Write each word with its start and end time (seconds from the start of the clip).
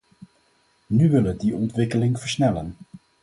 Nu 0.87 1.09
wil 1.09 1.23
het 1.23 1.39
die 1.39 1.55
ontwikkeling 1.55 2.19
versnellen. 2.19 2.75